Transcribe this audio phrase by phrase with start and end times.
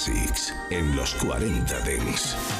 [0.00, 2.59] Classics en los 40 Dents.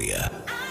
[0.01, 0.70] Australia.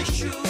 [0.00, 0.49] my shoes.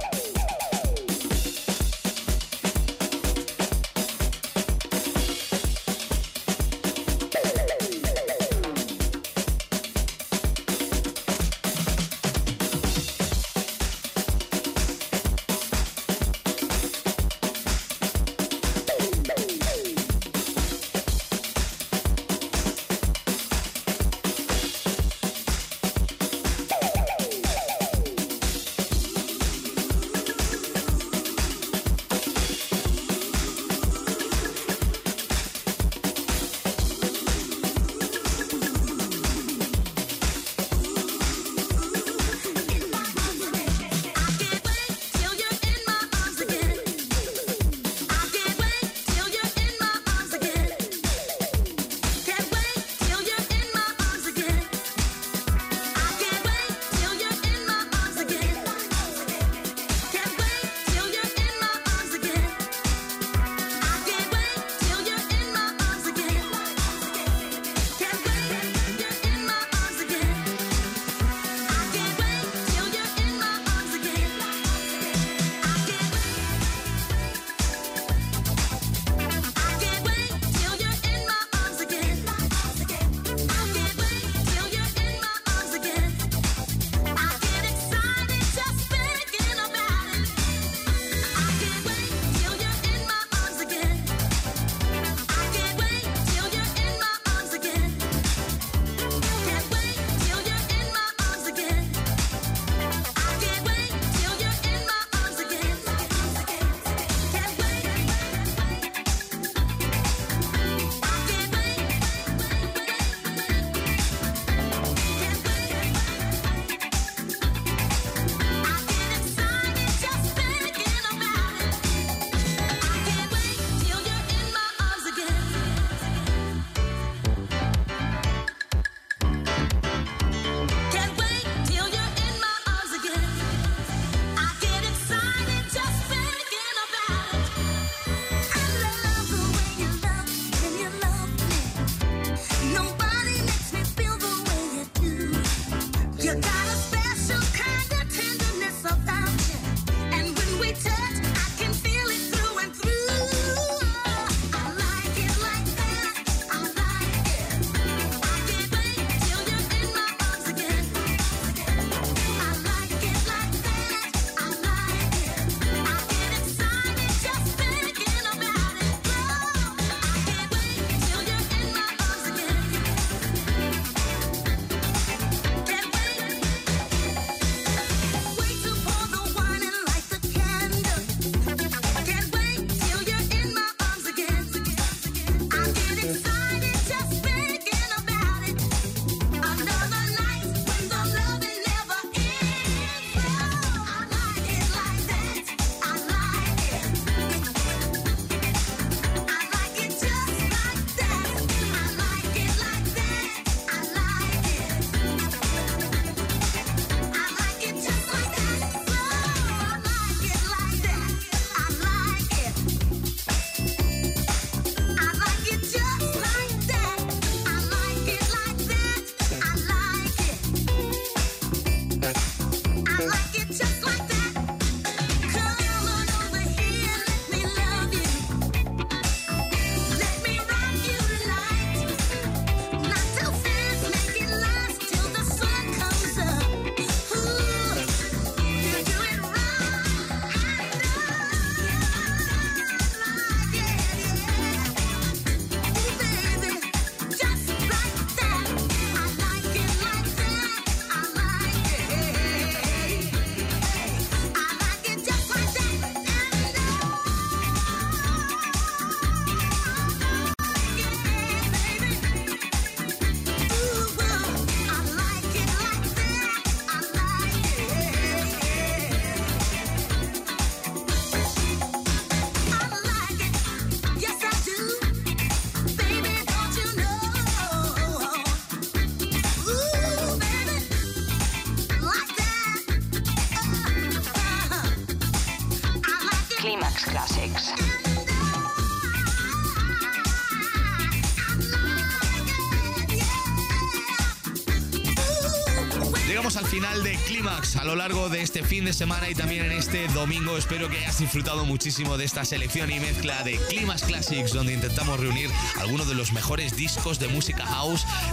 [297.61, 300.35] A lo largo de este fin de semana y también en este domingo.
[300.35, 304.99] Espero que hayas disfrutado muchísimo de esta selección y mezcla de Clímax Classics, donde intentamos
[304.99, 307.85] reunir algunos de los mejores discos de música house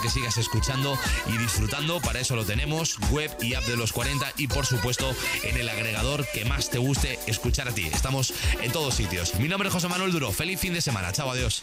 [0.00, 2.00] que sigas escuchando y disfrutando.
[2.00, 5.68] Para eso lo tenemos, web y app de los 40 y por supuesto en el
[5.68, 7.86] agregador que más te guste escuchar a ti.
[7.86, 8.32] Estamos
[8.62, 9.34] en todos sitios.
[9.36, 10.32] Mi nombre es José Manuel Duro.
[10.32, 11.12] Feliz fin de semana.
[11.12, 11.62] Chao, adiós.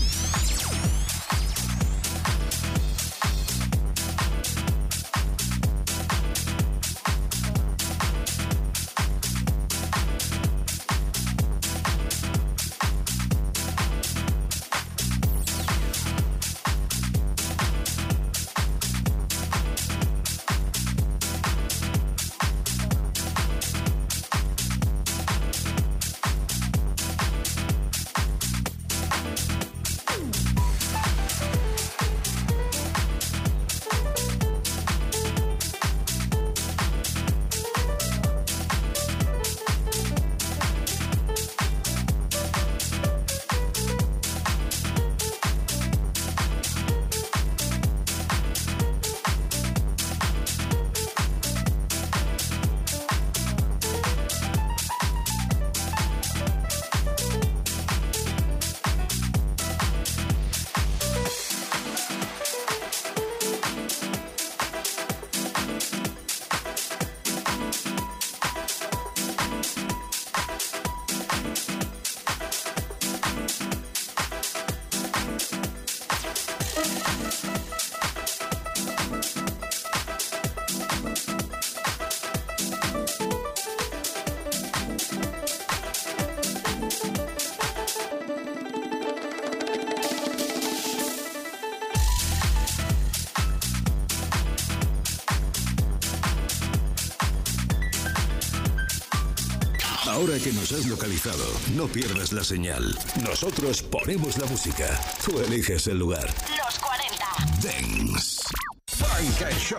[100.43, 102.97] Que nos has localizado, no pierdas la señal.
[103.23, 104.99] Nosotros ponemos la música.
[105.23, 106.27] Tú eliges el lugar.
[106.57, 107.25] Los 40.
[107.61, 108.41] Dance.
[108.87, 109.77] Funk and Show.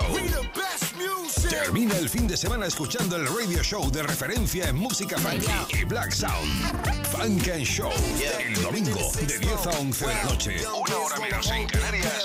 [1.48, 5.46] Termina el fin de semana escuchando el radio show de referencia en música funky
[5.80, 7.06] y black sound.
[7.10, 7.90] Funk and Show.
[8.38, 10.56] El domingo de 10 a 11 de la noche.
[10.66, 12.24] Una hora menos en Canarias.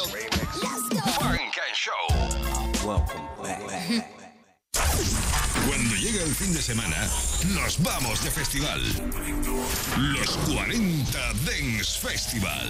[1.19, 2.07] Funk and Show.
[5.67, 7.09] Cuando llega el fin de semana,
[7.45, 8.81] nos vamos de festival.
[9.97, 12.69] Los 40 Dance Festival.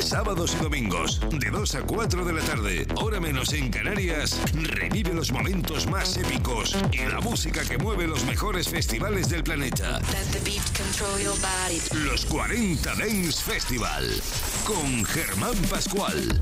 [0.00, 5.12] Sábados y domingos, de 2 a 4 de la tarde, hora menos en Canarias, revive
[5.12, 10.00] los momentos más épicos y la música que mueve los mejores festivales del planeta.
[12.04, 14.08] Los 40 Dance Festival,
[14.64, 16.40] con Germán Pascual.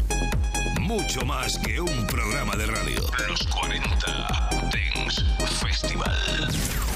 [0.81, 3.01] Mucho más que un programa de radio.
[3.29, 6.92] Los 40 Dance Festival.